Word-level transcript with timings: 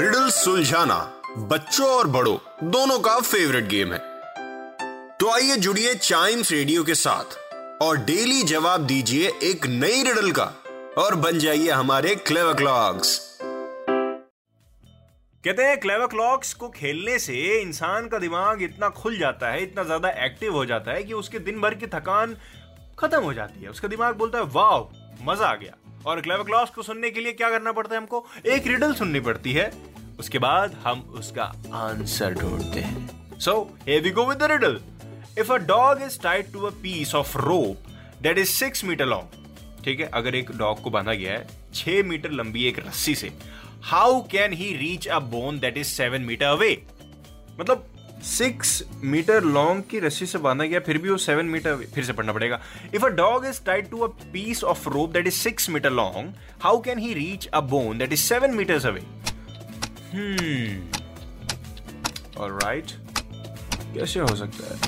Riddle 0.00 0.28
सुलझाना 0.30 0.96
बच्चों 1.48 1.86
और 1.88 2.06
बड़ों, 2.06 2.36
दोनों 2.64 2.98
का 2.98 3.18
फेवरेट 3.20 3.64
गेम 3.68 3.92
है। 3.92 3.98
तो 5.18 5.30
आइए 5.30 5.56
जुड़िए 5.56 5.94
चाइम्स 5.94 6.52
रेडियो 6.52 6.84
के 6.84 6.94
साथ 6.94 7.82
और 7.82 7.96
डेली 8.04 8.42
जवाब 8.42 8.86
दीजिए 8.86 9.32
एक 9.42 9.66
नई 9.66 10.02
रिडल 10.02 10.30
का 10.30 10.44
और 10.98 11.14
बन 11.16 11.38
जाइए 11.38 11.70
हमारे 11.70 12.14
क्लेवर 12.22 12.54
क्लॉक्स 12.54 13.18
कहते 15.44 15.62
हैं 15.62 15.78
क्लेवर 15.80 16.06
क्लॉक्स 16.06 16.54
को 16.54 16.68
खेलने 16.70 17.18
से 17.18 17.34
इंसान 17.60 18.08
का 18.08 18.18
दिमाग 18.18 18.62
इतना 18.62 18.88
खुल 18.88 19.18
जाता 19.18 19.50
है, 19.50 19.62
इतना 19.62 19.82
ज़्यादा 19.84 20.10
एक्टिव 20.24 20.52
हो 20.52 20.64
जाता 20.64 20.92
है 20.92 21.02
कि 21.02 21.12
उसके 21.12 21.38
दिन 21.40 21.60
भर 21.60 21.74
की 21.74 21.86
थकान 21.88 22.36
खत्म 22.98 23.22
हो 23.22 23.34
जाती 23.34 23.62
है। 23.62 23.70
उसका 23.70 23.88
दिमाग 23.88 24.16
बोलता 24.16 24.38
है 24.38 24.44
वाह 24.52 25.24
मज़ा 25.24 25.46
आ 25.46 25.54
गया। 25.54 25.76
और 26.06 26.20
क्लेवर 26.20 26.44
क्लॉक्स 26.44 26.70
को 26.70 26.82
सुनने 26.82 27.10
के 27.10 27.20
लिए 27.20 27.32
क्या 27.32 27.50
करना 27.50 27.72
पड़ता 27.72 27.94
है 27.94 28.00
हमको? 28.00 28.26
एक 28.46 28.66
रिडल 28.66 28.94
सुननी 28.94 29.20
पड़ती 29.20 29.52
है। 29.52 29.72
उसके 30.18 30.38
बाद 30.38 30.74
हम 30.84 31.00
उसका 31.00 31.44
आंसर 31.74 32.34
ढूंढते 32.34 32.80
हैं। 32.80 33.38
सो 33.38 33.76
we 33.88 34.10
go 34.10 34.24
with 34.28 34.40
the 34.42 34.48
riddle. 34.52 34.78
If 35.38 35.50
a 35.50 35.58
dog 35.66 36.00
is 36.06 36.16
tied 36.24 36.48
to 36.54 36.64
a 36.68 36.72
piece 36.84 37.12
of 37.14 37.36
rope 37.42 37.90
that 38.24 38.38
is 38.38 38.50
six 38.62 38.84
meter 38.84 39.06
long, 39.12 39.24
ठीक 39.84 40.00
है, 40.00 40.06
अगर 40.14 40.34
एक 40.34 40.50
डॉग 40.50 40.82
को 40.82 40.90
बांधा 40.90 41.12
गया 41.12 41.32
है, 41.32 41.46
छह 41.74 42.02
मीटर 42.02 42.30
लंबी 42.30 42.64
एक 42.64 42.78
रस्सी 42.78 43.14
से 43.14 43.32
how 43.82 44.20
can 44.22 44.52
he 44.52 44.72
reach 44.76 45.08
a 45.08 45.18
bone 45.18 45.58
that 45.58 45.76
is 45.76 45.86
seven 45.86 46.22
metre 46.22 46.46
away 46.46 46.82
मतलब 47.60 47.89
सिक्स 48.22 48.82
मीटर 49.04 49.44
लॉन्ग 49.44 49.82
की 49.90 49.98
रस्सी 50.00 50.26
से 50.26 50.38
बांधा 50.38 50.64
गया 50.64 50.80
फिर 50.80 50.98
भी 50.98 51.08
वो 51.10 51.16
सेवन 51.16 51.46
मीटर 51.46 51.76
फिर 51.94 52.04
से 52.04 52.12
पढ़ना 52.12 52.32
पड़ेगा। 52.32 52.60
If 52.94 53.04
a 53.04 53.08
dog 53.08 53.46
is 53.46 53.60
tied 53.66 53.90
to 53.90 53.98
a 53.98 54.06
piece 54.32 54.64
of 54.64 54.88
rope 54.88 55.10
that 55.10 55.26
is 55.26 55.34
six 55.34 55.68
metre 55.70 55.90
long 55.90 56.32
how 56.62 56.80
can 56.80 56.98
he 56.98 57.12
reach 57.14 57.46
a 57.46 57.60
bone 57.70 57.98
that 57.98 58.12
is 58.12 58.20
seven 58.20 58.54
metres 58.54 58.86
away 58.86 59.00
alright 62.38 62.86
कैसे 63.94 64.20
हो 64.20 64.34
सकता 64.36 64.74
है? 64.74 64.80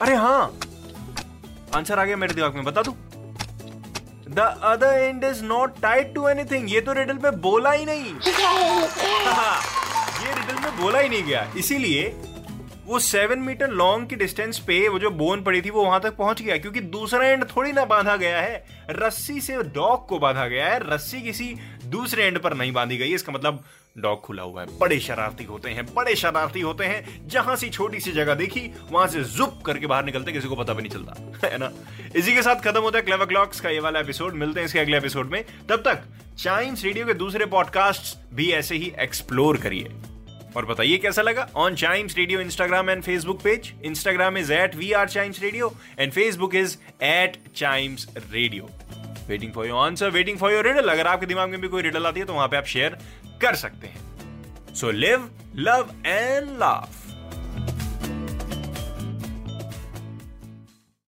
अरे 0.00 0.14
हाँ। 0.14 0.58
आंसर 1.74 1.98
आ 1.98 2.04
गया 2.04 2.16
मेरे 2.16 2.34
दिमाग 2.34 2.54
में 2.54 2.64
बता 2.64 2.82
दू? 2.82 2.96
The 4.28 4.38
other 4.64 4.98
end 4.98 5.24
is 5.24 5.42
not 5.44 5.80
tied 5.82 6.14
to 6.14 6.28
anything 6.28 6.72
ये 6.72 6.80
तो 6.80 6.92
रिडल 6.92 7.18
पे 7.18 7.30
बोला 7.40 7.70
ही 7.72 7.84
नहीं। 7.84 8.14
ये 10.26 10.34
रिडल 10.34 10.62
में 10.62 10.80
बोला 10.80 10.98
ही 10.98 11.08
नहीं 11.08 11.22
गया। 11.22 11.52
इसीलिए 11.56 12.14
वो 12.86 12.98
सेवन 12.98 13.38
मीटर 13.38 13.68
लॉन्ग 13.68 14.08
की 14.08 14.16
डिस्टेंस 14.16 14.58
पे 14.58 14.88
वो 14.88 14.98
जो 14.98 15.10
बोन 15.10 15.42
पड़ी 15.42 15.62
थी, 15.62 15.70
वो 15.70 15.84
वहाँ 15.84 16.00
तक 16.00 16.16
पहुँच 16.16 16.42
गया, 16.42 16.56
क्योंकि 16.56 16.80
दूसरा 16.80 17.26
एंड 17.26 17.44
थोड़ी 17.44 17.72
ना 17.72 17.84
बांधा 17.84 18.16
गया 18.16 18.40
है। 18.40 18.66
रस्सी 18.90 19.40
से 19.40 19.62
डॉग 19.62 20.08
को 20.08 20.18
बांधा 20.18 20.46
गया 20.46 20.66
है। 20.66 20.94
रस्सी 20.94 21.22
किसी 21.22 21.56
दूसरे 21.84 22.24
एंड 22.24 22.38
पर 22.38 22.54
नहीं 22.54 22.72
बांधी 22.72 22.96
गई। 22.96 23.14
इसका 23.14 23.32
मतलब 23.32 23.64
डॉग 23.98 24.20
खुला 24.20 24.42
हुआ 24.42 24.60
है। 24.62 24.78
बड़े 24.78 25.00
शरारती 25.00 25.44
होते 25.44 25.70
हैं, 25.70 25.94
बड़े 25.94 26.14
शरारती 26.16 26.60
होते 26.60 26.84
हैं। 26.84 27.28
जहाँ 27.28 27.56
सी 27.56 27.68
छोटी 27.68 28.00
सी 28.00 28.12
जगह 28.12 28.34
देखी, 28.34 28.70
वहाँ 28.90 29.06
से 29.06 29.24
जुप 29.24 29.62
करके 29.66 29.86
बाहर 29.86 30.04
निकलते, 30.04 30.32
किसी 30.32 30.48
को 30.48 30.56
पता 30.56 30.72
भी 30.72 30.82
नहीं 30.82 30.92
चलता, 30.92 31.48
है 31.48 31.58
ना? 31.58 31.70
इसी 32.16 32.34
के 32.34 32.42
साथ 32.42 32.56
खत्म 32.56 32.80
होता 32.80 32.98
है 32.98 33.02
क्लेवर 33.02 33.26
क्लॉक्स 33.26 33.60
का 33.60 33.70
ये 33.70 33.80
वाला 33.80 34.00
एपिसोड 34.00 34.34
मिलते 34.34 34.60
हैं 34.60 34.64
इसके 34.64 34.78
अगले 34.78 34.96
एपिसोड 34.96 35.30
में। 35.30 35.44
तब 35.68 35.76
तक 35.76 36.02
चाइम्स 36.38 36.84
रेडियो 36.84 37.06
के 37.06 37.14
दूसरे 37.14 37.46
पॉडकास्ट 37.46 38.34
भी 38.34 38.50
ऐसे 38.52 38.76
ही 38.76 38.92
एक्सप्लोर 38.98 39.56
करिए। 39.56 39.88
और 40.56 40.66
बताइए 40.66 40.96
कैसा 40.98 41.22
लगा? 41.22 41.48
On 41.56 41.74
Chimes 41.74 42.16
radio 42.16 42.40
Instagram 42.40 42.90
and 42.90 43.02
Facebook 43.02 43.40
page 43.42 43.72
Instagram 43.84 44.38
is 44.38 44.52
at 44.52 44.76
we 44.76 44.92
are 44.92 45.08
Chimes 45.08 45.42
radio 45.42 45.72
and 45.98 46.12
Facebook 46.12 46.54
is 46.54 46.76
at 47.02 47.36
Chimes 47.56 48.06
radio 48.32 48.68
waiting 49.28 49.52
for 49.52 49.66
your 49.66 49.86
answer 49.86 50.10
waiting 50.10 50.38
for 50.38 50.52
your 50.52 50.66
riddle 50.66 50.88
अगर 50.88 51.06
आपके 51.06 51.26
दिमाग 51.26 51.50
में 51.50 51.60
भी 51.60 51.68
कोई 51.68 51.82
रिडल 51.82 52.06
आती 52.06 52.20
है 52.20 52.26
तो 52.26 52.34
वहाँ 52.34 52.48
पे 52.48 52.56
आप 52.56 52.66
शेयर 52.66 52.98
कर 53.42 53.54
सकते 53.54 53.86
हैं। 53.86 54.74
So 54.74 54.90
live 54.90 55.28
love 55.56 55.90
and 56.06 56.48
laugh 56.58 57.05